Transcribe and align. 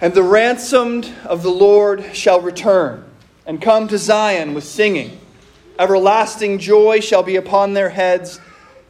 And 0.00 0.14
the 0.14 0.22
ransomed 0.22 1.12
of 1.24 1.42
the 1.42 1.50
Lord 1.50 2.14
shall 2.14 2.40
return 2.40 3.04
and 3.46 3.60
come 3.60 3.88
to 3.88 3.98
Zion 3.98 4.54
with 4.54 4.64
singing. 4.64 5.18
Everlasting 5.78 6.58
joy 6.58 7.00
shall 7.00 7.22
be 7.22 7.36
upon 7.36 7.74
their 7.74 7.90
heads. 7.90 8.40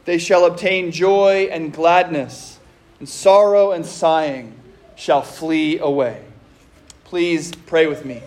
They 0.05 0.19
shall 0.19 0.45
obtain 0.45 0.91
joy 0.91 1.49
and 1.51 1.73
gladness, 1.73 2.59
and 2.99 3.09
sorrow 3.09 3.71
and 3.71 3.85
sighing 3.85 4.55
shall 4.95 5.21
flee 5.21 5.79
away. 5.79 6.23
Please 7.05 7.51
pray 7.65 7.87
with 7.87 8.05
me. 8.05 8.21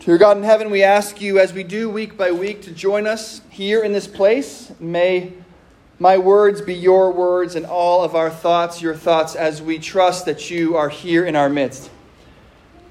Dear 0.00 0.18
God 0.18 0.36
in 0.36 0.44
heaven, 0.44 0.70
we 0.70 0.82
ask 0.82 1.20
you, 1.20 1.38
as 1.38 1.52
we 1.52 1.64
do 1.64 1.90
week 1.90 2.16
by 2.16 2.30
week, 2.30 2.62
to 2.62 2.70
join 2.70 3.06
us 3.06 3.40
here 3.50 3.82
in 3.82 3.92
this 3.92 4.06
place. 4.06 4.72
May 4.78 5.32
my 5.98 6.18
words 6.18 6.60
be 6.60 6.74
your 6.74 7.10
words, 7.12 7.54
and 7.54 7.64
all 7.64 8.04
of 8.04 8.14
our 8.14 8.30
thoughts 8.30 8.82
your 8.82 8.94
thoughts, 8.94 9.34
as 9.34 9.62
we 9.62 9.78
trust 9.78 10.26
that 10.26 10.50
you 10.50 10.76
are 10.76 10.88
here 10.90 11.24
in 11.24 11.36
our 11.36 11.48
midst. 11.48 11.90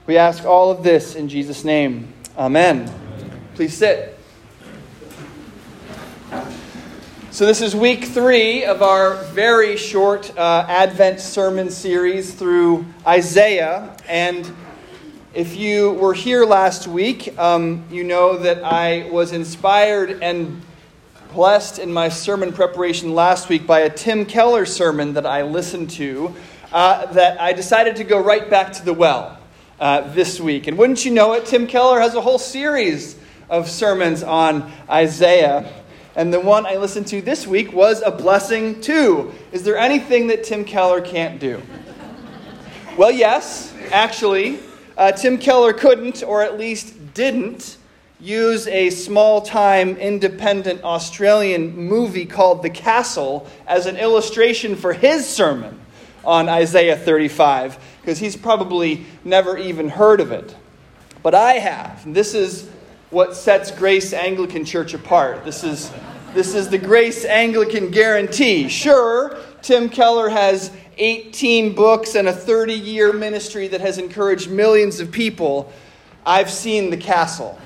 We 0.08 0.18
ask 0.18 0.46
all 0.46 0.72
of 0.72 0.84
this 0.84 1.16
in 1.16 1.30
Jesus' 1.30 1.63
name. 1.63 2.13
Amen. 2.38 2.91
Please 3.55 3.76
sit. 3.76 4.18
So, 7.32 7.46
this 7.46 7.62
is 7.62 7.76
week 7.76 8.05
three 8.05 8.63
of 8.63 8.82
our 8.82 9.16
very 9.34 9.76
short 9.76 10.35
uh, 10.38 10.66
Advent 10.70 11.20
sermon 11.20 11.70
series 11.70 12.34
through 12.34 12.85
Isaiah. 13.05 13.96
And 14.08 14.49
if 15.34 15.55
you 15.58 15.91
were 15.91 16.13
here 16.13 16.46
last 16.46 16.88
week, 16.88 17.38
um, 17.38 17.84
you 17.91 18.05
know 18.05 18.38
that 18.38 18.63
I 18.63 19.10
was 19.12 19.34
inspired 19.34 20.24
and 20.24 20.62
blessed 21.36 21.80
in 21.80 21.92
my 21.92 22.08
sermon 22.08 22.54
preparation 22.54 23.14
last 23.14 23.50
week 23.50 23.68
by 23.68 23.82
a 23.82 23.90
Tim 23.90 24.26
Keller 24.26 24.66
sermon 24.66 25.16
that 25.16 25.26
I 25.26 25.42
listened 25.42 25.90
to 25.92 26.34
uh, 26.72 27.08
that 27.08 27.42
I 27.42 27.52
decided 27.52 27.98
to 27.98 28.06
go 28.06 28.24
right 28.24 28.50
back 28.50 28.72
to 28.72 28.86
the 28.86 28.94
well 28.94 29.38
uh, 29.78 30.14
this 30.14 30.40
week. 30.40 30.68
And 30.68 30.77
wouldn't 30.77 31.04
you 31.04 31.12
know 31.12 31.34
it, 31.34 31.46
Tim 31.46 31.68
Keller 31.68 32.00
has 32.00 32.16
a 32.16 32.22
whole 32.22 32.40
series 32.40 33.20
of 33.50 33.70
sermons 33.70 34.24
on 34.24 34.72
Isaiah. 34.90 35.70
And 36.16 36.34
the 36.34 36.40
one 36.40 36.66
I 36.66 36.77
listened 36.77 37.08
to 37.08 37.22
this 37.22 37.46
week 37.46 37.74
was 37.74 38.02
a 38.02 38.12
blessing 38.12 38.80
too. 38.80 39.34
Is 39.52 39.64
there 39.64 39.77
anything 39.77 40.27
that 40.27 40.46
Tim 40.46 40.64
Keller 40.64 41.02
can't 41.02 41.38
do? 41.38 41.62
well, 42.98 43.12
yes, 43.12 43.74
actually. 43.92 44.60
Uh, 44.98 45.12
Tim 45.12 45.38
Keller 45.38 45.74
couldn't, 45.74 46.24
or 46.24 46.42
at 46.42 46.58
least 46.58 47.14
didn't, 47.14 47.76
use 48.20 48.68
a 48.68 48.90
small 48.90 49.41
time 49.41 49.98
independent 49.98 50.84
Australian 50.84 51.76
movie 51.76 52.26
called 52.26 52.63
The 52.63 52.70
Castle 52.70 53.48
as 53.68 53.85
an 53.85 53.98
illustration 53.98 54.76
for 54.76 54.94
his 54.94 55.27
sermon 55.27 55.80
on 56.24 56.49
Isaiah 56.49 56.98
35 56.98 57.77
because 58.02 58.20
he's 58.20 58.36
probably 58.36 59.05
never 59.24 59.58
even 59.58 59.90
heard 59.90 60.21
of 60.21 60.32
it. 60.32 60.55
But 61.24 61.36
I 61.36 61.54
have. 61.54 62.04
This 62.13 62.34
is 62.34 62.70
what 63.10 63.36
sets 63.36 63.71
Grace 63.71 64.13
Anglican 64.13 64.66
Church 64.66 64.94
apart. 64.94 65.44
This 65.44 65.63
is, 65.63 65.91
this 66.34 66.53
is 66.53 66.69
the 66.69 66.78
Grace 66.78 67.25
Anglican 67.25 67.91
guarantee. 67.91 68.69
Sure, 68.69 69.38
Tim 69.62 69.90
Keller 69.90 70.30
has 70.30 70.72
18 70.97 71.75
books 71.75 72.16
and 72.16 72.28
a 72.28 72.34
30 72.34 72.74
year 72.74 73.12
ministry 73.12 73.68
that 73.68 73.81
has 73.81 73.97
encouraged 73.97 74.50
millions 74.50 75.00
of 75.00 75.12
people. 75.12 75.72
I've 76.25 76.50
seen 76.50 76.90
The 76.90 76.97
Castle. 76.97 77.59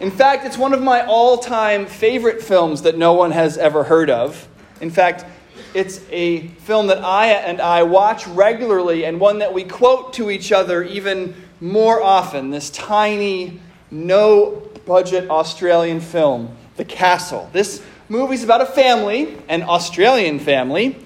In 0.00 0.10
fact, 0.10 0.44
it's 0.44 0.58
one 0.58 0.74
of 0.74 0.82
my 0.82 1.06
all 1.06 1.38
time 1.38 1.86
favorite 1.86 2.42
films 2.42 2.82
that 2.82 2.98
no 2.98 3.14
one 3.14 3.30
has 3.30 3.56
ever 3.56 3.84
heard 3.84 4.10
of. 4.10 4.48
In 4.82 4.90
fact, 4.90 5.24
it's 5.72 6.00
a 6.10 6.48
film 6.48 6.88
that 6.88 6.98
Aya 6.98 7.36
and 7.36 7.58
I 7.58 7.84
watch 7.84 8.26
regularly 8.26 9.06
and 9.06 9.18
one 9.18 9.38
that 9.38 9.54
we 9.54 9.64
quote 9.64 10.12
to 10.14 10.30
each 10.30 10.52
other 10.52 10.82
even 10.82 11.34
more 11.58 12.02
often. 12.02 12.50
This 12.50 12.68
tiny, 12.68 13.60
no 13.90 14.62
budget 14.84 15.30
Australian 15.30 16.00
film, 16.00 16.54
The 16.76 16.84
Castle. 16.84 17.48
This 17.54 17.82
movie's 18.10 18.44
about 18.44 18.60
a 18.60 18.66
family, 18.66 19.38
an 19.48 19.62
Australian 19.62 20.38
family, 20.38 20.98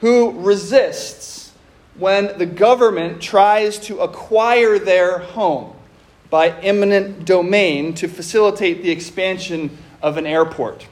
who 0.00 0.30
resists 0.40 1.52
when 1.96 2.38
the 2.38 2.46
government 2.46 3.20
tries 3.20 3.78
to 3.80 4.00
acquire 4.00 4.78
their 4.78 5.18
home 5.18 5.75
by 6.30 6.50
eminent 6.60 7.24
domain 7.24 7.94
to 7.94 8.08
facilitate 8.08 8.82
the 8.82 8.90
expansion 8.90 9.76
of 10.02 10.16
an 10.16 10.26
airport. 10.26 10.86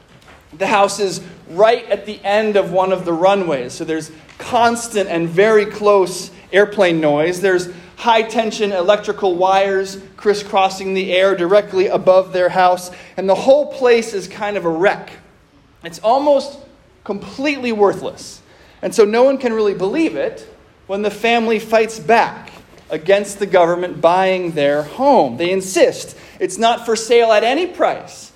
The 0.56 0.66
house 0.66 1.00
is 1.00 1.20
right 1.50 1.84
at 1.90 2.06
the 2.06 2.20
end 2.24 2.56
of 2.56 2.72
one 2.72 2.92
of 2.92 3.04
the 3.04 3.12
runways, 3.12 3.72
so 3.72 3.84
there's 3.84 4.12
constant 4.38 5.08
and 5.08 5.28
very 5.28 5.66
close 5.66 6.30
airplane 6.52 7.00
noise. 7.00 7.40
There's 7.40 7.68
high 7.96 8.22
tension 8.22 8.72
electrical 8.72 9.36
wires 9.36 10.00
crisscrossing 10.16 10.94
the 10.94 11.12
air 11.12 11.36
directly 11.36 11.88
above 11.88 12.32
their 12.32 12.48
house, 12.48 12.90
and 13.16 13.28
the 13.28 13.34
whole 13.34 13.72
place 13.72 14.14
is 14.14 14.28
kind 14.28 14.56
of 14.56 14.64
a 14.64 14.70
wreck. 14.70 15.10
It's 15.82 15.98
almost 15.98 16.58
completely 17.02 17.72
worthless. 17.72 18.40
And 18.80 18.94
so 18.94 19.04
no 19.04 19.22
one 19.22 19.38
can 19.38 19.52
really 19.52 19.74
believe 19.74 20.16
it 20.16 20.48
when 20.86 21.02
the 21.02 21.10
family 21.10 21.58
fights 21.58 21.98
back 21.98 22.50
against 22.94 23.38
the 23.38 23.47
government 23.47 24.00
buying 24.00 24.53
their 24.53 24.84
home. 24.84 25.37
They 25.37 25.50
insist 25.50 26.16
it's 26.38 26.59
not 26.59 26.87
for 26.87 26.97
sale 26.97 27.32
at 27.32 27.44
any 27.44 27.66
price 27.66 28.32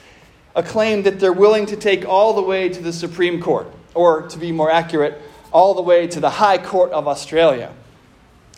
a 0.56 0.62
claim 0.62 1.04
that 1.04 1.20
they're 1.20 1.32
willing 1.32 1.66
to 1.66 1.76
take 1.76 2.04
all 2.04 2.34
the 2.34 2.42
way 2.42 2.68
to 2.68 2.82
the 2.82 2.92
Supreme 2.92 3.40
Court, 3.40 3.68
or 3.94 4.22
to 4.22 4.36
be 4.36 4.50
more 4.50 4.70
accurate, 4.70 5.22
all 5.52 5.72
the 5.72 5.82
way 5.82 6.08
to 6.08 6.18
the 6.18 6.30
High 6.30 6.58
Court 6.58 6.90
of 6.90 7.06
Australia. 7.06 7.72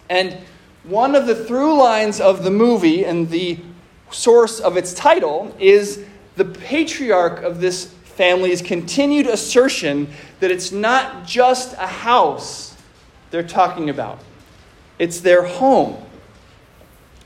And 0.09 0.39
one 0.85 1.15
of 1.15 1.27
the 1.27 1.35
through 1.35 1.79
lines 1.79 2.19
of 2.19 2.43
the 2.43 2.51
movie 2.51 3.05
and 3.05 3.29
the 3.29 3.59
source 4.11 4.61
of 4.61 4.79
its 4.79 4.95
title 4.95 5.55
is 5.59 6.03
the 6.37 6.45
patriarch 6.47 7.43
of 7.43 7.61
this 7.61 7.85
family's 7.85 8.63
continued 8.63 9.27
assertion 9.27 10.09
that 10.41 10.51
it's 10.51 10.73
not 10.73 11.27
just 11.27 11.75
a 11.75 11.87
house 11.87 12.75
they're 13.31 13.43
talking 13.43 13.91
about, 13.91 14.21
it's 15.01 15.19
their 15.19 15.43
home. 15.43 16.01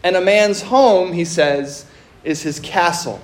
And 0.02 0.16
a 0.16 0.22
man's 0.22 0.62
home, 0.62 1.12
he 1.12 1.26
says, 1.26 1.84
is 2.24 2.40
his 2.42 2.58
castle. 2.60 3.20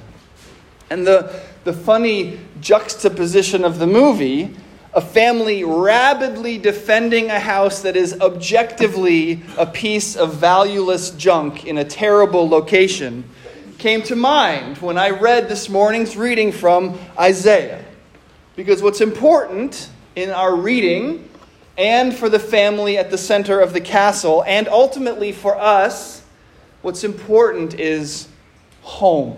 And 0.91 1.07
the, 1.07 1.41
the 1.65 1.73
funny 1.73 2.39
juxtaposition 2.61 3.65
of 3.65 3.79
the 3.79 3.87
movie 3.87 4.55
a 4.93 5.01
family 5.01 5.63
rabidly 5.63 6.59
defending 6.59 7.31
a 7.31 7.39
house 7.39 7.83
that 7.83 7.97
is 7.97 8.21
objectively 8.21 9.41
a 9.57 9.65
piece 9.65 10.17
of 10.17 10.35
valueless 10.35 11.11
junk 11.11 11.65
in 11.65 11.79
a 11.79 11.85
terrible 11.85 12.49
location 12.49 13.23
came 13.79 14.03
to 14.03 14.17
mind 14.17 14.79
when 14.79 14.99
I 14.99 15.11
read 15.11 15.49
this 15.49 15.69
morning's 15.69 16.17
reading 16.17 16.51
from 16.51 16.99
Isaiah. 17.19 17.85
Because 18.57 18.83
what's 18.83 19.01
important 19.01 19.89
in 20.17 20.31
our 20.31 20.57
reading, 20.57 21.30
and 21.77 22.15
for 22.15 22.29
the 22.29 22.39
family 22.39 22.99
at 22.99 23.11
the 23.11 23.19
center 23.19 23.61
of 23.61 23.73
the 23.73 23.81
castle, 23.81 24.45
and 24.47 24.69
ultimately 24.69 25.33
for 25.33 25.57
us, 25.57 26.23
what's 26.83 27.05
important 27.05 27.79
is 27.79 28.29
home. 28.83 29.37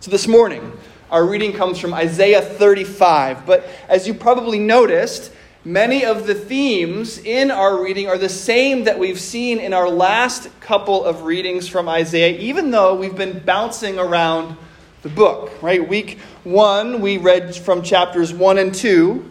So 0.00 0.10
this 0.10 0.26
morning, 0.26 0.72
our 1.10 1.24
reading 1.24 1.52
comes 1.52 1.78
from 1.78 1.92
Isaiah 1.92 2.40
35. 2.40 3.44
But 3.44 3.68
as 3.88 4.06
you 4.06 4.14
probably 4.14 4.58
noticed, 4.58 5.32
many 5.64 6.04
of 6.04 6.26
the 6.26 6.34
themes 6.34 7.18
in 7.18 7.50
our 7.50 7.82
reading 7.82 8.08
are 8.08 8.16
the 8.16 8.28
same 8.28 8.84
that 8.84 8.98
we've 8.98 9.20
seen 9.20 9.58
in 9.58 9.74
our 9.74 9.88
last 9.88 10.48
couple 10.60 11.04
of 11.04 11.22
readings 11.22 11.68
from 11.68 11.88
Isaiah, 11.88 12.38
even 12.38 12.70
though 12.70 12.94
we've 12.94 13.16
been 13.16 13.40
bouncing 13.40 13.98
around 13.98 14.56
the 15.02 15.08
book, 15.08 15.50
right? 15.62 15.86
Week 15.86 16.18
one, 16.44 17.00
we 17.00 17.18
read 17.18 17.56
from 17.56 17.82
chapters 17.82 18.32
1 18.32 18.58
and 18.58 18.74
2. 18.74 19.28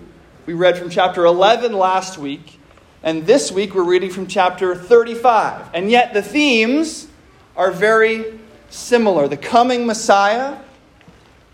We 0.49 0.55
read 0.55 0.79
from 0.79 0.89
chapter 0.89 1.25
11 1.25 1.73
last 1.73 2.17
week. 2.17 2.59
And 3.03 3.27
this 3.27 3.51
week, 3.51 3.75
we're 3.75 3.83
reading 3.83 4.09
from 4.09 4.25
chapter 4.25 4.73
35. 4.73 5.75
And 5.75 5.91
yet, 5.91 6.15
the 6.15 6.23
themes 6.23 7.07
are 7.55 7.69
very 7.69 8.39
similar 8.71 9.27
the 9.27 9.37
coming 9.37 9.85
Messiah, 9.85 10.57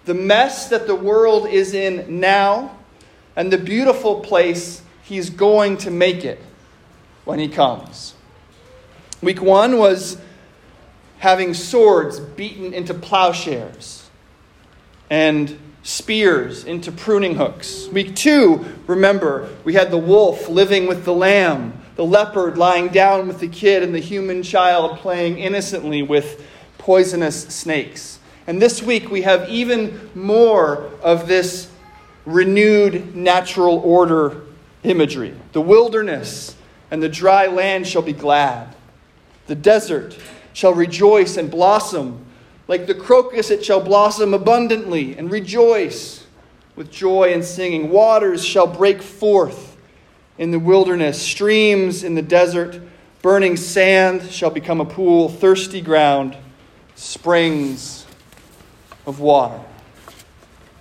the 0.06 0.14
mess 0.14 0.70
that 0.70 0.88
the 0.88 0.96
world 0.96 1.46
is 1.46 1.74
in 1.74 2.22
now, 2.22 2.78
and 3.36 3.52
the 3.52 3.58
beautiful 3.58 4.22
place 4.22 4.82
he's 5.04 5.30
going 5.30 5.76
to 5.80 5.92
make 5.92 6.24
it 6.24 6.40
when 7.26 7.38
he 7.38 7.50
comes. 7.50 8.14
Week 9.22 9.42
one 9.42 9.78
was 9.78 10.18
having 11.18 11.54
swords 11.54 12.22
beaten 12.22 12.74
into 12.74 12.94
plowshares 12.94 14.10
and 15.10 15.60
spears 15.86 16.64
into 16.64 16.92
pruning 16.92 17.36
hooks. 17.36 17.88
Week 17.90 18.16
two, 18.16 18.66
remember, 18.88 19.48
we 19.64 19.76
had 19.76 19.92
the 19.92 19.98
wolf 20.00 20.50
living 20.50 20.88
with 20.88 21.06
the 21.06 21.14
lamb, 21.14 21.80
the 21.96 22.04
leopard 22.04 22.58
lying 22.58 22.88
down 22.88 23.28
with 23.28 23.40
the 23.40 23.48
kid, 23.48 23.84
and 23.84 23.94
the 23.94 24.00
human 24.00 24.42
child 24.42 24.98
playing 24.98 25.38
innocently 25.38 26.02
with 26.02 26.44
poisonous 26.80 27.44
snakes. 27.44 28.18
And 28.48 28.60
this 28.60 28.82
week 28.82 29.12
we 29.12 29.22
have 29.22 29.48
even 29.48 30.10
more 30.16 30.90
of 31.04 31.28
this 31.28 31.70
renewed 32.26 33.16
natural 33.16 33.78
order 33.78 34.42
imagery. 34.82 35.36
The 35.54 35.62
wilderness 35.62 36.56
and 36.90 37.02
the 37.02 37.10
dry 37.10 37.46
land 37.46 37.86
shall 37.86 38.02
be 38.02 38.14
glad. 38.14 38.76
The 39.46 39.56
desert 39.56 40.18
shall 40.54 40.74
rejoice 40.74 41.38
and 41.38 41.52
blossom. 41.52 42.25
Like 42.68 42.88
the 42.88 42.96
crocus, 42.96 43.52
it 43.52 43.64
shall 43.64 43.80
blossom 43.80 44.34
abundantly 44.34 45.18
and 45.18 45.32
rejoice 45.32 46.26
with 46.76 46.92
joy 46.92 47.34
and 47.34 47.44
singing. 47.44 47.90
Waters 47.90 48.44
shall 48.44 48.68
break 48.68 49.02
forth 49.02 49.78
in 50.38 50.52
the 50.52 50.60
wilderness, 50.60 51.22
streams 51.22 52.04
in 52.04 52.16
the 52.16 52.22
desert, 52.22 52.82
burning 53.22 53.56
sand 53.56 54.30
shall 54.30 54.50
become 54.50 54.82
a 54.82 54.86
pool, 54.86 55.30
thirsty 55.30 55.82
ground, 55.82 56.36
springs 56.96 58.06
of 59.06 59.20
water. 59.20 59.60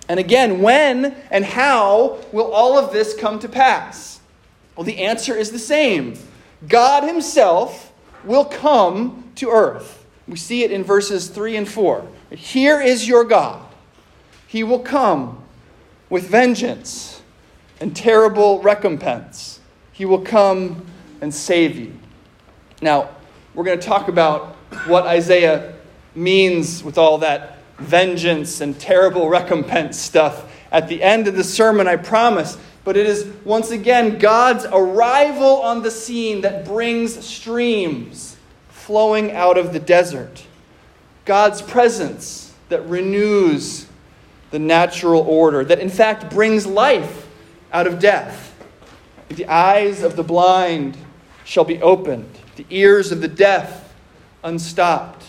And 0.07 0.19
again, 0.19 0.61
when 0.61 1.15
and 1.31 1.45
how 1.45 2.19
will 2.31 2.51
all 2.51 2.77
of 2.77 2.93
this 2.93 3.15
come 3.15 3.39
to 3.39 3.49
pass? 3.49 4.19
Well, 4.75 4.83
the 4.83 4.99
answer 4.99 5.35
is 5.35 5.51
the 5.51 5.59
same 5.59 6.15
God 6.67 7.03
Himself 7.03 7.91
will 8.23 8.45
come 8.45 9.31
to 9.35 9.49
earth. 9.49 10.04
We 10.27 10.37
see 10.37 10.63
it 10.63 10.71
in 10.71 10.83
verses 10.83 11.27
3 11.27 11.55
and 11.57 11.69
4. 11.69 12.07
Here 12.31 12.81
is 12.81 13.07
your 13.07 13.23
God. 13.23 13.65
He 14.47 14.63
will 14.63 14.79
come 14.79 15.43
with 16.09 16.27
vengeance 16.27 17.21
and 17.79 17.95
terrible 17.95 18.61
recompense. 18.61 19.59
He 19.91 20.05
will 20.05 20.21
come 20.21 20.85
and 21.21 21.33
save 21.33 21.77
you. 21.77 21.93
Now, 22.81 23.09
we're 23.53 23.63
going 23.63 23.79
to 23.79 23.85
talk 23.85 24.07
about 24.07 24.55
what 24.87 25.05
Isaiah 25.05 25.75
means 26.15 26.83
with 26.83 26.97
all 26.97 27.19
that 27.19 27.59
vengeance 27.77 28.61
and 28.61 28.79
terrible 28.79 29.29
recompense 29.29 29.99
stuff 29.99 30.51
at 30.71 30.87
the 30.87 31.01
end 31.03 31.27
of 31.27 31.35
the 31.35 31.43
sermon, 31.43 31.87
I 31.87 31.95
promise. 31.97 32.57
But 32.83 32.97
it 32.97 33.07
is 33.07 33.25
once 33.43 33.71
again 33.71 34.19
God's 34.19 34.65
arrival 34.65 35.61
on 35.61 35.81
the 35.81 35.91
scene 35.91 36.41
that 36.41 36.65
brings 36.65 37.25
streams 37.25 38.34
flowing 38.85 39.31
out 39.31 39.57
of 39.57 39.73
the 39.73 39.79
desert. 39.79 40.45
God's 41.25 41.59
presence 41.59 42.53
that 42.69 42.87
renews 42.87 43.87
the 44.51 44.59
natural 44.59 45.21
order, 45.21 45.65
that 45.65 45.79
in 45.79 45.89
fact 45.89 46.29
brings 46.29 46.67
life 46.67 47.27
out 47.73 47.87
of 47.87 47.97
death. 47.97 48.53
The 49.29 49.47
eyes 49.47 50.03
of 50.03 50.15
the 50.15 50.23
blind 50.23 50.97
shall 51.43 51.63
be 51.63 51.81
opened, 51.81 52.29
the 52.57 52.65
ears 52.69 53.11
of 53.11 53.21
the 53.21 53.27
deaf 53.27 53.91
unstopped. 54.43 55.25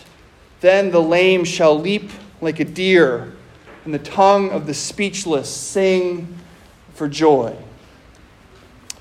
Then 0.61 0.91
the 0.91 1.01
lame 1.01 1.43
shall 1.43 1.79
leap 1.79 2.11
like 2.41 2.59
a 2.59 2.63
deer, 2.63 3.33
and 3.85 3.91
the 3.91 3.97
tongue 3.97 4.51
of 4.51 4.67
the 4.67 4.75
speechless 4.75 5.49
sing 5.49 6.37
for 6.93 7.07
joy. 7.07 7.55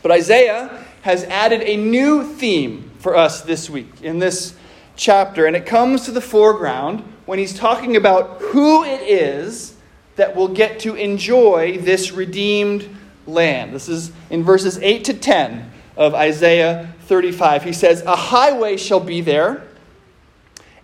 But 0.00 0.12
Isaiah 0.12 0.82
has 1.02 1.24
added 1.24 1.60
a 1.60 1.76
new 1.76 2.24
theme 2.24 2.85
for 3.06 3.14
us 3.14 3.42
this 3.42 3.70
week 3.70 4.02
in 4.02 4.18
this 4.18 4.52
chapter, 4.96 5.46
and 5.46 5.54
it 5.54 5.64
comes 5.64 6.06
to 6.06 6.10
the 6.10 6.20
foreground 6.20 7.04
when 7.24 7.38
he's 7.38 7.56
talking 7.56 7.94
about 7.94 8.40
who 8.40 8.82
it 8.82 9.00
is 9.02 9.76
that 10.16 10.34
will 10.34 10.48
get 10.48 10.80
to 10.80 10.96
enjoy 10.96 11.78
this 11.78 12.10
redeemed 12.10 12.84
land. 13.24 13.72
This 13.72 13.88
is 13.88 14.10
in 14.28 14.42
verses 14.42 14.76
8 14.78 15.04
to 15.04 15.14
10 15.14 15.70
of 15.96 16.16
Isaiah 16.16 16.92
35. 17.02 17.62
He 17.62 17.72
says, 17.72 18.02
A 18.02 18.16
highway 18.16 18.76
shall 18.76 18.98
be 18.98 19.20
there, 19.20 19.62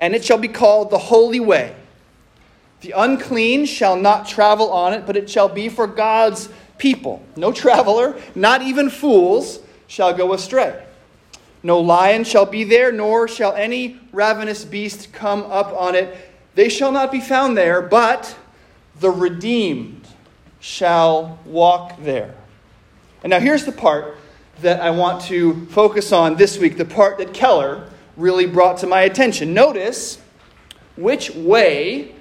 and 0.01 0.15
it 0.15 0.25
shall 0.25 0.39
be 0.39 0.47
called 0.47 0.91
the 0.91 0.99
Holy 0.99 1.41
Way. 1.41 1.75
The 2.83 2.93
unclean 2.97 3.67
shall 3.67 3.97
not 3.97 4.29
travel 4.29 4.71
on 4.71 4.93
it, 4.93 5.07
but 5.07 5.17
it 5.17 5.29
shall 5.29 5.49
be 5.49 5.69
for 5.69 5.89
God's 5.89 6.49
people. 6.79 7.21
No 7.35 7.51
traveler, 7.51 8.15
not 8.37 8.63
even 8.63 8.91
fools, 8.91 9.59
shall 9.89 10.15
go 10.15 10.35
astray. 10.35 10.85
No 11.63 11.81
lion 11.81 12.25
shall 12.25 12.47
be 12.47 12.65
there, 12.65 12.91
nor 12.91 13.29
shall 13.29 13.53
any 13.55 14.01
ravenous 14.13 14.65
beast 14.65 15.13
come 15.13 15.43
up 15.45 15.73
on 15.73 15.95
it. 15.95 16.17
They 16.55 16.69
shall 16.69 16.93
not 16.93 17.13
be 17.13 17.21
found 17.21 17.57
there, 17.57 17.81
but 17.81 18.37
the 19.01 19.11
redeemed 19.11 20.07
shall 20.61 21.39
walk 21.45 22.03
there. 22.03 22.35
And 23.23 23.31
now 23.31 23.41
here's 23.41 23.65
the 23.65 23.73
part 23.73 24.17
that 24.61 24.81
I 24.81 24.91
want 24.91 25.23
to 25.23 25.67
focus 25.67 26.13
on 26.13 26.37
this 26.37 26.59
week, 26.59 26.77
the 26.77 26.85
part 26.85 27.19
that 27.19 27.33
Keller 27.33 27.89
really 28.17 28.47
brought 28.47 28.79
to 28.79 28.87
my 28.87 29.03
attention. 29.03 29.55
Notice 29.55 30.21
which 30.97 31.31
way 31.31 32.15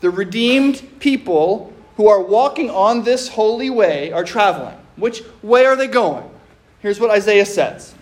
the 0.00 0.10
redeemed 0.10 1.00
people 1.00 1.72
who 1.96 2.08
are 2.08 2.22
walking 2.22 2.70
on 2.70 3.04
this 3.04 3.28
holy 3.28 3.70
way 3.70 4.12
are 4.12 4.24
traveling. 4.24 4.76
Which 4.96 5.22
way 5.42 5.64
are 5.64 5.76
they 5.76 5.86
going? 5.86 6.28
Here's 6.80 7.00
what 7.00 7.10
Isaiah 7.10 7.46
says 7.46 7.94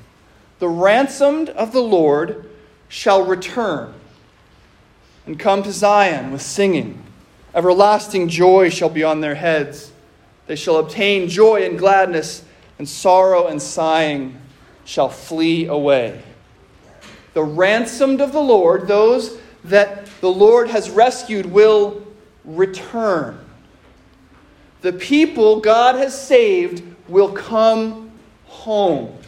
The 0.61 0.69
ransomed 0.69 1.49
of 1.51 1.73
the 1.73 1.83
Lord 1.83 2.49
shall 2.89 3.25
return 3.25 3.95
and 5.27 5.39
come 5.39 5.63
to 5.63 5.73
Zion 5.73 6.33
with 6.33 6.43
singing. 6.43 7.03
Everlasting 7.55 8.29
joy 8.29 8.71
shall 8.71 8.89
be 8.89 9.03
on 9.03 9.21
their 9.21 9.35
heads. 9.35 9.91
They 10.47 10.57
shall 10.57 10.77
obtain 10.77 11.29
joy 11.29 11.65
and 11.65 11.79
gladness, 11.79 12.45
and 12.79 12.89
sorrow 12.89 13.47
and 13.47 13.61
sighing 13.61 14.39
shall 14.85 15.09
flee 15.09 15.67
away. 15.67 16.23
The 17.35 17.43
ransomed 17.43 18.21
of 18.21 18.33
the 18.33 18.41
Lord, 18.41 18.87
those 18.87 19.39
that 19.65 20.07
the 20.21 20.31
Lord 20.31 20.69
has 20.69 20.91
rescued 20.91 21.47
will 21.47 22.03
return. 22.45 23.39
The 24.81 24.93
people 24.93 25.61
God 25.61 25.97
has 25.97 26.21
saved 26.21 26.83
will 27.09 27.33
come 27.33 28.11
home. 28.47 29.20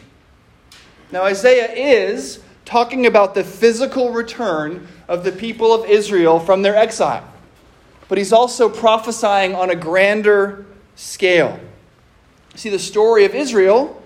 Now, 1.13 1.25
Isaiah 1.25 1.71
is 1.71 2.41
talking 2.65 3.05
about 3.05 3.35
the 3.35 3.45
physical 3.45 4.13
return 4.13 4.89
of 5.09 5.25
the 5.25 5.33
people 5.33 5.75
of 5.75 5.85
Israel 5.85 6.41
from 6.41 6.63
their 6.63 6.75
exile, 6.75 7.31
but 8.09 8.17
he's 8.17 8.33
also 8.33 8.71
prophesying 8.71 9.55
on 9.55 9.69
a 9.69 9.77
grander 9.77 10.65
scale. 10.97 11.61
See, 12.55 12.71
the 12.71 12.79
story 12.79 13.27
of 13.27 13.35
Israel 13.35 14.03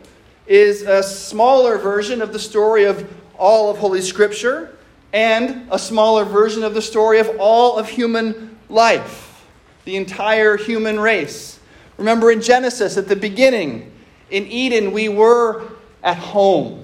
is 0.49 0.83
a 0.83 1.01
smaller 1.01 1.79
version 1.79 2.21
of 2.21 2.33
the 2.33 2.41
story 2.41 2.85
of 2.85 3.09
all 3.39 3.71
of 3.71 3.79
Holy 3.79 4.03
Scripture 4.03 4.77
and 5.13 5.69
a 5.71 5.79
smaller 5.79 6.25
version 6.25 6.65
of 6.65 6.75
the 6.75 6.83
story 6.83 7.21
of 7.21 7.31
all 7.39 7.79
of 7.79 7.89
human 7.89 8.59
life, 8.69 9.47
the 9.85 9.95
entire 9.95 10.57
human 10.57 10.99
race. 10.99 11.61
Remember 11.99 12.33
in 12.33 12.43
Genesis, 12.43 12.97
at 12.97 13.07
the 13.07 13.15
beginning, 13.15 13.93
in 14.29 14.45
Eden, 14.49 14.91
we 14.91 15.09
were 15.09 15.69
at 16.03 16.17
home. 16.17 16.83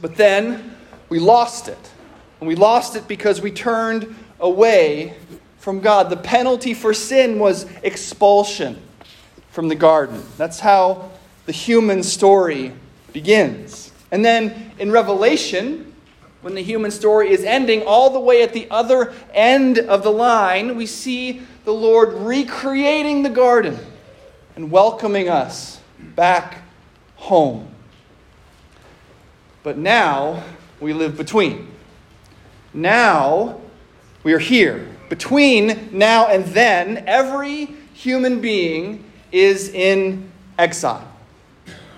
But 0.00 0.16
then 0.16 0.76
we 1.08 1.18
lost 1.18 1.68
it. 1.68 1.78
And 2.40 2.48
we 2.48 2.54
lost 2.54 2.96
it 2.96 3.08
because 3.08 3.40
we 3.40 3.50
turned 3.50 4.14
away 4.40 5.14
from 5.58 5.80
God. 5.80 6.10
The 6.10 6.16
penalty 6.16 6.74
for 6.74 6.92
sin 6.92 7.38
was 7.38 7.66
expulsion 7.82 8.80
from 9.50 9.68
the 9.68 9.74
garden. 9.74 10.22
That's 10.36 10.60
how 10.60 11.10
the 11.46 11.52
human 11.52 12.02
story 12.02 12.72
begins. 13.12 13.90
And 14.10 14.24
then 14.24 14.72
in 14.78 14.92
Revelation, 14.92 15.94
when 16.42 16.54
the 16.54 16.62
human 16.62 16.90
story 16.90 17.30
is 17.30 17.42
ending, 17.42 17.82
all 17.82 18.10
the 18.10 18.20
way 18.20 18.42
at 18.42 18.52
the 18.52 18.68
other 18.70 19.14
end 19.32 19.78
of 19.78 20.02
the 20.02 20.12
line, 20.12 20.76
we 20.76 20.86
see 20.86 21.42
the 21.64 21.72
Lord 21.72 22.12
recreating 22.12 23.22
the 23.22 23.30
garden 23.30 23.78
and 24.54 24.70
welcoming 24.70 25.28
us 25.28 25.80
back 25.98 26.62
home. 27.16 27.75
But 29.66 29.78
now 29.78 30.44
we 30.78 30.92
live 30.92 31.16
between. 31.16 31.66
Now 32.72 33.60
we 34.22 34.32
are 34.32 34.38
here. 34.38 34.86
Between 35.08 35.88
now 35.90 36.28
and 36.28 36.44
then, 36.44 37.02
every 37.08 37.64
human 37.92 38.40
being 38.40 39.02
is 39.32 39.68
in 39.70 40.30
exile. 40.56 41.12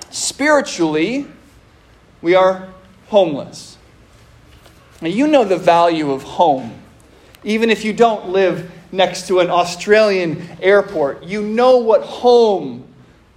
Spiritually, 0.09 1.27
we 2.23 2.35
are 2.35 2.71
homeless. 3.09 3.77
Now, 5.03 5.09
you 5.09 5.27
know 5.27 5.45
the 5.45 5.59
value 5.59 6.11
of 6.11 6.23
home. 6.23 6.73
Even 7.45 7.69
if 7.69 7.85
you 7.85 7.93
don't 7.93 8.31
live 8.31 8.73
next 8.93 9.29
to 9.29 9.41
an 9.41 9.51
Australian 9.51 10.49
airport, 10.63 11.23
you 11.23 11.43
know 11.43 11.77
what 11.77 12.01
home 12.01 12.88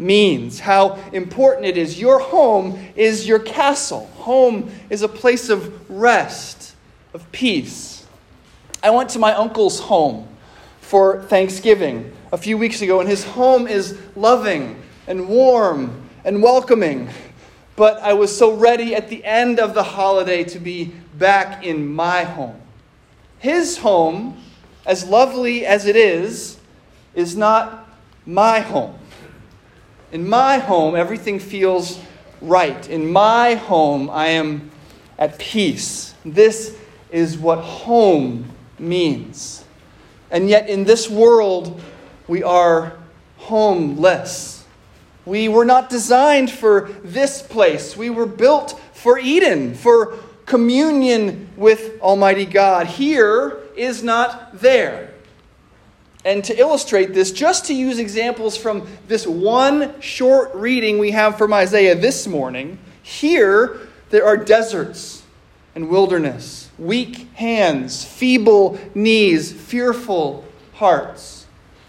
means, 0.01 0.59
how 0.59 0.95
important 1.13 1.65
it 1.65 1.77
is. 1.77 1.99
Your 1.99 2.19
home 2.19 2.79
is 2.95 3.27
your 3.27 3.39
castle. 3.39 4.07
Home 4.17 4.71
is 4.89 5.03
a 5.03 5.07
place 5.07 5.49
of 5.49 5.89
rest, 5.89 6.75
of 7.13 7.31
peace. 7.31 8.05
I 8.83 8.89
went 8.89 9.09
to 9.11 9.19
my 9.19 9.33
uncle's 9.33 9.79
home 9.79 10.27
for 10.79 11.23
Thanksgiving 11.23 12.11
a 12.31 12.37
few 12.37 12.57
weeks 12.57 12.81
ago, 12.81 12.99
and 12.99 13.07
his 13.07 13.23
home 13.23 13.67
is 13.67 13.97
loving 14.15 14.81
and 15.07 15.29
warm 15.29 16.09
and 16.25 16.41
welcoming. 16.41 17.09
But 17.75 18.01
I 18.01 18.13
was 18.13 18.35
so 18.35 18.53
ready 18.53 18.95
at 18.95 19.09
the 19.09 19.23
end 19.23 19.59
of 19.59 19.73
the 19.73 19.83
holiday 19.83 20.43
to 20.45 20.59
be 20.59 20.93
back 21.17 21.63
in 21.63 21.87
my 21.87 22.23
home. 22.23 22.59
His 23.39 23.77
home, 23.77 24.41
as 24.85 25.05
lovely 25.05 25.65
as 25.65 25.85
it 25.85 25.95
is, 25.95 26.59
is 27.15 27.35
not 27.35 27.87
my 28.25 28.59
home. 28.59 28.97
In 30.11 30.27
my 30.27 30.57
home, 30.57 30.95
everything 30.95 31.39
feels 31.39 31.99
right. 32.41 32.89
In 32.89 33.11
my 33.11 33.55
home, 33.55 34.09
I 34.09 34.27
am 34.27 34.71
at 35.17 35.39
peace. 35.39 36.13
This 36.25 36.75
is 37.11 37.37
what 37.37 37.59
home 37.59 38.49
means. 38.77 39.63
And 40.29 40.49
yet, 40.49 40.69
in 40.69 40.83
this 40.83 41.09
world, 41.09 41.81
we 42.27 42.43
are 42.43 42.93
homeless. 43.37 44.65
We 45.25 45.47
were 45.47 45.65
not 45.65 45.89
designed 45.89 46.51
for 46.51 46.89
this 47.03 47.41
place. 47.41 47.95
We 47.95 48.09
were 48.09 48.25
built 48.25 48.79
for 48.93 49.17
Eden, 49.19 49.75
for 49.75 50.17
communion 50.45 51.49
with 51.55 52.01
Almighty 52.01 52.45
God. 52.45 52.87
Here 52.87 53.59
is 53.75 54.03
not 54.03 54.59
there. 54.59 55.10
And 56.23 56.43
to 56.45 56.57
illustrate 56.57 57.13
this, 57.13 57.31
just 57.31 57.65
to 57.65 57.73
use 57.73 57.97
examples 57.97 58.55
from 58.55 58.87
this 59.07 59.25
one 59.25 59.99
short 60.01 60.53
reading 60.53 60.99
we 60.99 61.11
have 61.11 61.37
from 61.37 61.53
Isaiah 61.53 61.95
this 61.95 62.27
morning, 62.27 62.77
here 63.01 63.79
there 64.11 64.25
are 64.25 64.37
deserts 64.37 65.23
and 65.73 65.89
wilderness, 65.89 66.69
weak 66.77 67.33
hands, 67.33 68.05
feeble 68.05 68.79
knees, 68.93 69.51
fearful 69.51 70.45
hearts. 70.73 71.47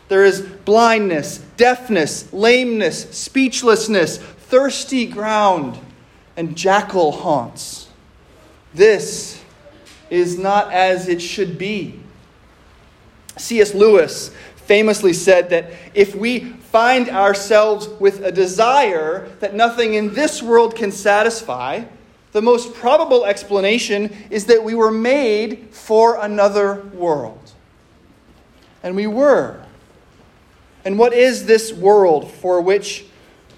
There 0.08 0.24
is 0.24 0.40
blindness, 0.42 1.38
deafness, 1.56 2.32
lameness, 2.32 3.10
speechlessness, 3.10 4.18
thirsty 4.18 5.06
ground, 5.06 5.78
and 6.36 6.56
jackal 6.56 7.12
haunts. 7.12 7.88
This 8.74 9.42
is 10.10 10.38
not 10.38 10.72
as 10.72 11.08
it 11.08 11.20
should 11.20 11.58
be. 11.58 12.01
C.S. 13.36 13.74
Lewis 13.74 14.30
famously 14.56 15.12
said 15.12 15.50
that 15.50 15.72
if 15.94 16.14
we 16.14 16.40
find 16.40 17.08
ourselves 17.10 17.88
with 18.00 18.24
a 18.24 18.32
desire 18.32 19.28
that 19.40 19.54
nothing 19.54 19.94
in 19.94 20.14
this 20.14 20.42
world 20.42 20.74
can 20.74 20.92
satisfy, 20.92 21.84
the 22.32 22.42
most 22.42 22.74
probable 22.74 23.24
explanation 23.24 24.14
is 24.30 24.46
that 24.46 24.64
we 24.64 24.74
were 24.74 24.90
made 24.90 25.68
for 25.70 26.18
another 26.20 26.82
world. 26.94 27.52
And 28.82 28.96
we 28.96 29.06
were. 29.06 29.62
And 30.84 30.98
what 30.98 31.12
is 31.12 31.46
this 31.46 31.72
world 31.72 32.30
for 32.30 32.60
which 32.60 33.04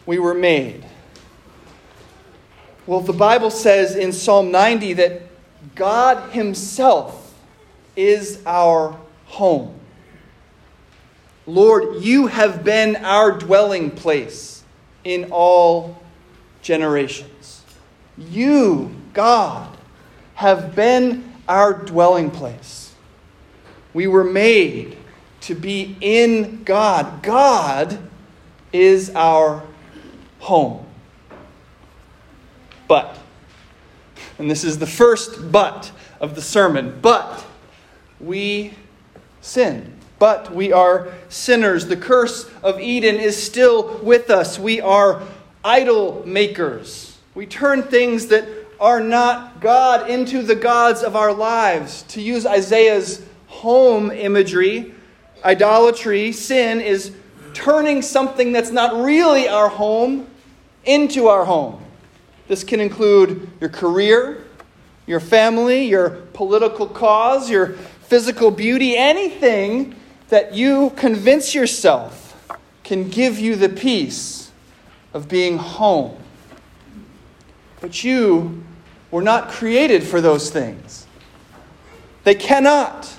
we 0.07 0.19
were 0.19 0.35
made? 0.35 0.85
Well, 2.87 3.01
the 3.01 3.13
Bible 3.13 3.51
says 3.51 3.97
in 3.97 4.13
Psalm 4.13 4.51
90 4.51 4.95
that 4.95 5.23
God 5.75 6.33
Himself 6.33 7.35
is 7.97 8.43
our 8.45 8.99
home. 9.35 9.79
Lord, 11.47 12.03
you 12.03 12.29
have 12.29 12.65
been 12.65 12.97
our 12.97 13.33
dwelling 13.33 13.91
place 13.91 14.65
in 15.05 15.31
all 15.31 16.03
generations. 16.63 17.63
You, 18.17 18.95
God, 19.13 19.77
have 20.35 20.75
been 20.75 21.33
our 21.47 21.75
dwelling 21.75 22.31
place. 22.31 22.95
We 23.93 24.07
were 24.07 24.25
made 24.25 24.97
to 25.43 25.55
be 25.55 25.97
in 26.01 26.65
God. 26.65 27.23
God 27.23 27.99
is 28.73 29.11
our 29.11 29.63
home. 30.39 30.87
But, 32.89 33.19
and 34.39 34.51
this 34.51 34.65
is 34.65 34.79
the 34.79 34.87
first 34.87 35.53
but 35.53 35.93
of 36.21 36.35
the 36.35 36.43
sermon, 36.43 36.99
but 37.03 37.45
we 38.19 38.73
sin. 39.45 39.93
But 40.19 40.55
we 40.55 40.73
are 40.73 41.13
sinners. 41.29 41.87
The 41.87 41.97
curse 41.97 42.51
of 42.63 42.81
Eden 42.81 43.17
is 43.17 43.41
still 43.41 43.99
with 43.99 44.31
us. 44.31 44.59
We 44.59 44.81
are 44.81 45.23
idol 45.63 46.23
makers. 46.27 47.19
We 47.35 47.47
turn 47.47 47.83
things 47.83 48.29
that 48.29 48.49
are 48.81 49.01
not 49.01 49.61
God 49.61 50.09
into 50.09 50.43
the 50.43 50.55
gods 50.55 51.03
of 51.03 51.15
our 51.15 51.33
lives. 51.33 52.03
To 52.09 52.23
use 52.23 52.47
Isaiah's 52.47 53.23
home 53.47 54.11
imagery, 54.11 54.95
idolatry, 55.45 56.33
sin 56.33 56.81
is 56.81 57.13
turning 57.53 58.03
something 58.03 58.53
that's 58.53 58.71
not 58.71 59.05
really 59.05 59.49
our 59.49 59.69
home 59.69 60.27
into 60.85 61.29
our 61.29 61.45
home. 61.45 61.83
This 62.49 62.65
can 62.65 62.81
include 62.81 63.51
your 63.61 63.71
career, 63.71 64.45
your 65.07 65.21
family, 65.21 65.85
your 65.85 66.11
political 66.35 66.87
cause, 66.87 67.51
your 67.51 67.77
physical 68.07 68.51
beauty, 68.51 68.97
anything 68.97 69.95
that 70.29 70.55
you 70.55 70.91
convince 70.97 71.55
yourself 71.55 72.59
can 72.83 73.09
give 73.09 73.39
you 73.39 73.57
the 73.57 73.69
peace 73.69 74.51
of 75.13 75.29
being 75.29 75.59
home. 75.59 76.17
But 77.81 78.05
you 78.05 78.63
were 79.11 79.23
not 79.23 79.49
created 79.49 80.03
for 80.03 80.21
those 80.21 80.51
things. 80.51 81.07
They 82.25 82.35
cannot 82.35 83.15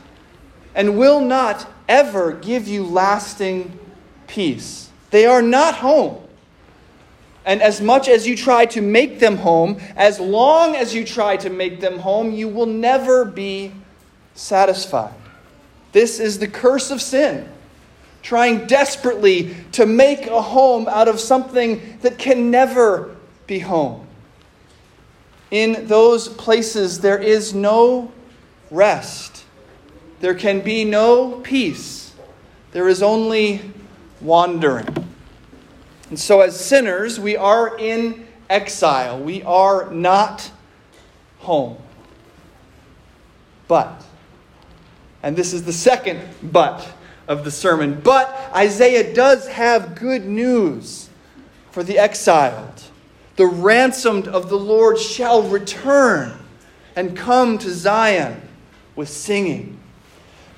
and 0.73 0.97
will 0.97 1.21
not 1.21 1.67
ever 1.87 2.33
give 2.33 2.67
you 2.67 2.83
lasting 2.83 3.79
peace. 4.27 4.89
They 5.11 5.25
are 5.25 5.41
not 5.41 5.75
home. 5.75 6.21
And 7.45 7.61
as 7.61 7.79
much 7.79 8.07
as 8.09 8.27
you 8.27 8.35
try 8.35 8.65
to 8.67 8.81
make 8.81 9.19
them 9.19 9.37
home, 9.37 9.79
as 9.95 10.19
long 10.19 10.75
as 10.75 10.95
you 10.95 11.05
try 11.05 11.37
to 11.37 11.49
make 11.49 11.79
them 11.79 11.99
home, 11.99 12.31
you 12.33 12.49
will 12.49 12.65
never 12.65 13.23
be 13.23 13.71
satisfied. 14.35 15.13
This 15.91 16.19
is 16.19 16.39
the 16.39 16.47
curse 16.47 16.91
of 16.91 17.01
sin. 17.01 17.49
Trying 18.21 18.67
desperately 18.67 19.55
to 19.73 19.85
make 19.85 20.27
a 20.27 20.41
home 20.41 20.87
out 20.87 21.07
of 21.07 21.19
something 21.19 21.99
that 22.01 22.17
can 22.17 22.51
never 22.51 23.15
be 23.47 23.59
home. 23.59 24.05
In 25.51 25.87
those 25.87 26.27
places, 26.27 26.99
there 26.99 27.19
is 27.19 27.53
no 27.53 28.11
rest. 28.71 29.45
There 30.19 30.33
can 30.33 30.61
be 30.61 30.83
no 30.85 31.39
peace. 31.41 32.13
There 32.71 32.87
is 32.87 33.03
only 33.03 33.61
wandering. 34.21 34.87
And 36.09 36.19
so, 36.19 36.41
as 36.41 36.59
sinners, 36.59 37.19
we 37.19 37.37
are 37.37 37.77
in 37.77 38.27
exile. 38.49 39.19
We 39.19 39.43
are 39.43 39.91
not 39.91 40.51
home. 41.39 41.77
But 43.67 44.03
and 45.25 45.35
this 45.35 45.53
is 45.53 45.63
the 45.63 45.73
second 45.73 46.21
but 46.43 46.87
of 47.27 47.43
the 47.43 47.49
sermon. 47.49 47.99
But 47.99 48.29
Isaiah 48.55 49.11
does 49.11 49.47
have 49.47 49.95
good 49.95 50.27
news 50.27 51.09
for 51.71 51.83
the 51.83 51.97
exiled. 51.97 52.83
The 53.35 53.47
ransomed 53.47 54.27
of 54.27 54.49
the 54.49 54.55
Lord 54.55 54.99
shall 54.99 55.41
return 55.41 56.37
and 56.95 57.17
come 57.17 57.57
to 57.57 57.71
Zion 57.71 58.39
with 58.95 59.09
singing. 59.09 59.79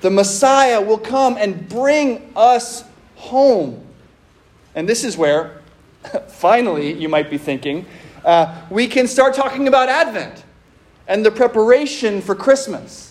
The 0.02 0.10
Messiah 0.10 0.82
will 0.82 0.98
come 0.98 1.38
and 1.38 1.66
bring 1.66 2.30
us 2.36 2.84
home. 3.16 3.82
And 4.74 4.86
this 4.86 5.02
is 5.02 5.16
where, 5.16 5.62
finally, 6.28 6.92
you 6.92 7.08
might 7.08 7.30
be 7.30 7.38
thinking, 7.38 7.86
uh, 8.22 8.54
we 8.68 8.86
can 8.86 9.06
start 9.06 9.34
talking 9.34 9.66
about 9.66 9.88
Advent 9.88 10.44
and 11.08 11.24
the 11.24 11.30
preparation 11.30 12.20
for 12.20 12.34
Christmas. 12.34 13.07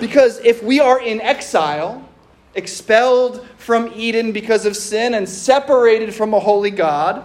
Because 0.00 0.38
if 0.40 0.62
we 0.62 0.80
are 0.80 1.00
in 1.00 1.20
exile, 1.20 2.08
expelled 2.54 3.46
from 3.56 3.92
Eden 3.94 4.32
because 4.32 4.66
of 4.66 4.76
sin, 4.76 5.14
and 5.14 5.28
separated 5.28 6.14
from 6.14 6.34
a 6.34 6.40
holy 6.40 6.70
God, 6.70 7.24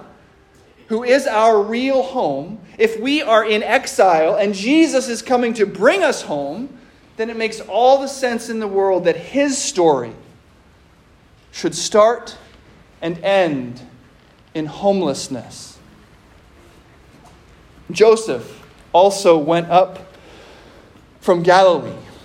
who 0.87 1.03
is 1.03 1.25
our 1.27 1.61
real 1.61 2.03
home, 2.03 2.59
if 2.77 2.99
we 2.99 3.21
are 3.21 3.45
in 3.45 3.63
exile 3.63 4.35
and 4.35 4.53
Jesus 4.53 5.07
is 5.07 5.21
coming 5.21 5.53
to 5.55 5.65
bring 5.65 6.03
us 6.03 6.21
home, 6.21 6.77
then 7.17 7.29
it 7.29 7.37
makes 7.37 7.59
all 7.61 7.99
the 7.99 8.07
sense 8.07 8.49
in 8.49 8.59
the 8.59 8.67
world 8.67 9.05
that 9.05 9.15
his 9.15 9.57
story 9.57 10.13
should 11.51 11.75
start 11.75 12.37
and 13.01 13.17
end 13.23 13.81
in 14.53 14.65
homelessness. 14.65 15.77
Joseph 17.91 18.65
also 18.91 19.37
went 19.37 19.69
up 19.69 20.13
from 21.21 21.43
Galilee 21.43 21.95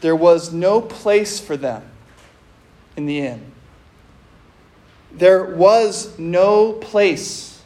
there 0.00 0.16
was 0.16 0.52
no 0.52 0.80
place 0.80 1.38
for 1.40 1.56
them 1.56 1.82
in 2.96 3.06
the 3.06 3.20
inn. 3.20 3.52
there 5.12 5.44
was 5.44 6.16
no 6.18 6.72
place 6.72 7.62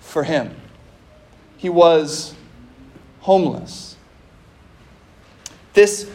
for 0.00 0.24
him. 0.24 0.54
He 1.56 1.68
was 1.68 2.34
homeless. 3.20 3.96
This 5.72 6.10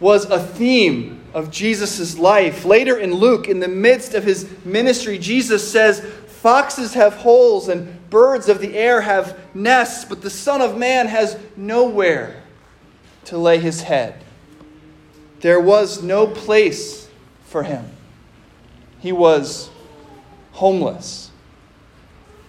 was 0.00 0.24
a 0.30 0.38
theme 0.38 1.22
of 1.34 1.50
Jesus' 1.50 2.18
life. 2.18 2.64
Later 2.64 2.96
in 2.98 3.14
Luke, 3.14 3.48
in 3.48 3.60
the 3.60 3.68
midst 3.68 4.14
of 4.14 4.24
his 4.24 4.48
ministry, 4.64 5.18
Jesus 5.18 5.70
says, 5.70 6.00
Foxes 6.00 6.94
have 6.94 7.14
holes 7.14 7.68
and 7.68 8.08
birds 8.08 8.48
of 8.48 8.60
the 8.60 8.76
air 8.76 9.00
have 9.00 9.38
nests, 9.54 10.04
but 10.04 10.22
the 10.22 10.30
Son 10.30 10.60
of 10.60 10.78
Man 10.78 11.08
has 11.08 11.38
nowhere 11.56 12.42
to 13.24 13.38
lay 13.38 13.58
his 13.58 13.82
head. 13.82 14.22
There 15.46 15.60
was 15.60 16.02
no 16.02 16.26
place 16.26 17.08
for 17.44 17.62
him. 17.62 17.88
He 18.98 19.12
was 19.12 19.70
homeless. 20.50 21.30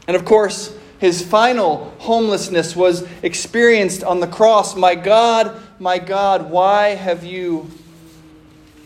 And 0.08 0.18
of 0.18 0.26
course, 0.26 0.76
his 0.98 1.22
final 1.22 1.94
homelessness 2.00 2.76
was 2.76 3.08
experienced 3.22 4.04
on 4.04 4.20
the 4.20 4.26
cross. 4.26 4.76
My 4.76 4.96
God, 4.96 5.62
my 5.78 6.00
God, 6.00 6.50
why 6.50 6.96
have 6.96 7.24
you 7.24 7.70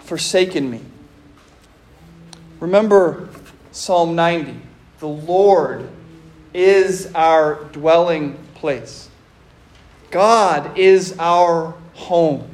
forsaken 0.03 0.69
me? 0.69 0.81
Remember 2.59 3.29
Psalm 3.71 4.13
90 4.13 4.59
the 4.99 5.07
Lord 5.07 5.87
is 6.53 7.09
our 7.15 7.63
dwelling 7.71 8.37
place, 8.55 9.09
God 10.09 10.77
is 10.77 11.15
our 11.17 11.75
home. 11.93 12.49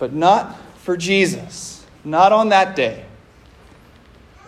But 0.00 0.12
not 0.12 0.58
for 0.78 0.96
Jesus, 0.96 1.86
not 2.02 2.32
on 2.32 2.48
that 2.48 2.74
day. 2.74 3.04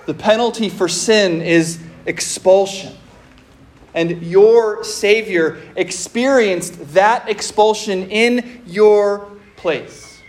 The 0.06 0.14
penalty 0.14 0.68
for 0.68 0.88
sin 0.88 1.42
is 1.42 1.78
expulsion. 2.06 2.94
And 3.94 4.22
your 4.22 4.82
Savior 4.82 5.60
experienced 5.76 6.94
that 6.94 7.28
expulsion 7.28 8.10
in 8.10 8.62
your 8.66 9.30
place. 9.56 10.20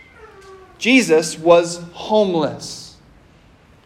Jesus 0.78 1.38
was 1.38 1.82
homeless 1.92 2.96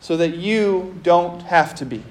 so 0.01 0.17
that 0.17 0.35
you 0.37 0.99
don't 1.05 1.41
have 1.43 1.75
to 1.77 1.87
be. 1.87 2.03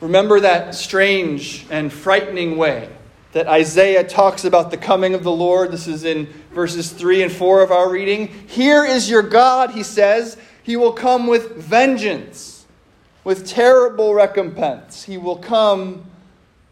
Remember 0.00 0.40
that 0.40 0.74
strange 0.74 1.64
and 1.70 1.92
frightening 1.92 2.56
way 2.56 2.88
that 3.32 3.48
Isaiah 3.48 4.04
talks 4.04 4.44
about 4.44 4.70
the 4.70 4.76
coming 4.76 5.14
of 5.14 5.22
the 5.22 5.32
Lord. 5.32 5.72
This 5.72 5.88
is 5.88 6.04
in 6.04 6.26
verses 6.52 6.90
3 6.90 7.24
and 7.24 7.32
4 7.32 7.62
of 7.62 7.70
our 7.70 7.90
reading. 7.90 8.28
Here 8.46 8.84
is 8.84 9.08
your 9.10 9.22
God, 9.22 9.70
he 9.70 9.82
says. 9.82 10.36
He 10.62 10.76
will 10.76 10.92
come 10.92 11.26
with 11.26 11.56
vengeance, 11.56 12.66
with 13.24 13.46
terrible 13.46 14.14
recompense. 14.14 15.02
He 15.04 15.18
will 15.18 15.38
come 15.38 16.04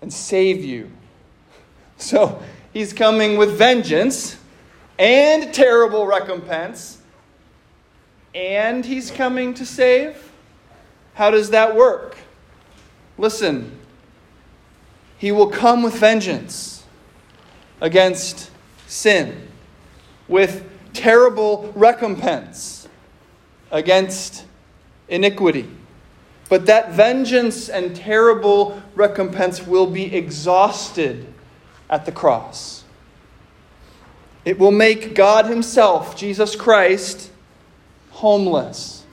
and 0.02 0.12
save 0.12 0.64
you. 0.64 0.90
So 1.96 2.42
he's 2.72 2.92
coming 2.92 3.36
with 3.36 3.56
vengeance 3.56 4.36
and 4.98 5.52
terrible 5.54 6.06
recompense, 6.06 7.00
and 8.34 8.84
he's 8.84 9.10
coming 9.10 9.54
to 9.54 9.64
save. 9.64 10.30
How 11.14 11.30
does 11.30 11.50
that 11.50 11.74
work? 11.74 12.18
Listen, 13.16 13.79
he 15.20 15.30
will 15.30 15.48
come 15.48 15.82
with 15.82 15.94
vengeance 15.96 16.82
against 17.78 18.50
sin, 18.86 19.48
with 20.28 20.66
terrible 20.94 21.70
recompense 21.76 22.88
against 23.70 24.46
iniquity. 25.10 25.68
But 26.48 26.64
that 26.66 26.92
vengeance 26.92 27.68
and 27.68 27.94
terrible 27.94 28.80
recompense 28.94 29.66
will 29.66 29.86
be 29.86 30.16
exhausted 30.16 31.30
at 31.90 32.06
the 32.06 32.12
cross. 32.12 32.84
It 34.46 34.58
will 34.58 34.72
make 34.72 35.14
God 35.14 35.44
Himself, 35.44 36.16
Jesus 36.16 36.56
Christ, 36.56 37.30
homeless. 38.08 39.04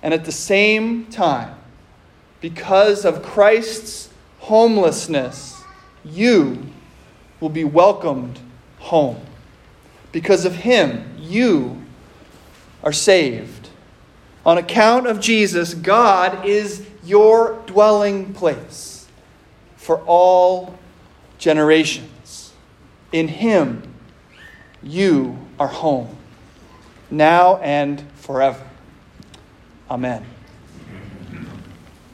And 0.00 0.14
at 0.14 0.24
the 0.24 0.32
same 0.32 1.06
time, 1.06 1.56
because 2.40 3.04
of 3.04 3.24
Christ's 3.24 4.09
homelessness, 4.50 5.62
you 6.04 6.66
will 7.38 7.48
be 7.48 7.62
welcomed 7.62 8.36
home. 8.80 9.24
Because 10.10 10.44
of 10.44 10.56
him, 10.56 11.14
you 11.16 11.80
are 12.82 12.92
saved. 12.92 13.68
On 14.44 14.58
account 14.58 15.06
of 15.06 15.20
Jesus, 15.20 15.72
God 15.72 16.44
is 16.44 16.84
your 17.04 17.62
dwelling 17.66 18.34
place 18.34 19.06
for 19.76 20.00
all 20.00 20.76
generations. 21.38 22.52
In 23.12 23.28
him, 23.28 23.94
you 24.82 25.38
are 25.60 25.68
home, 25.68 26.16
now 27.08 27.58
and 27.58 28.02
forever. 28.16 28.66
Amen. 29.88 30.26